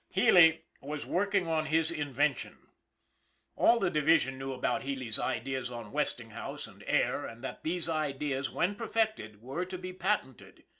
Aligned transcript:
Healy 0.09 0.63
was 0.81 1.05
working 1.05 1.45
on 1.47 1.67
his 1.67 1.91
invention. 1.91 2.57
All 3.55 3.77
the 3.79 3.91
divi 3.91 4.17
sion 4.17 4.39
knew 4.39 4.51
about 4.51 4.81
Healy's 4.81 5.19
ideas 5.19 5.69
on 5.69 5.91
Westinghouse 5.91 6.65
and" 6.65 6.83
air," 6.87 7.23
and 7.23 7.43
that 7.43 7.61
these 7.63 7.87
ideas, 7.87 8.49
when 8.49 8.73
perfected, 8.73 9.43
were 9.43 9.63
to 9.63 9.77
be 9.77 9.93
patented. 9.93 10.63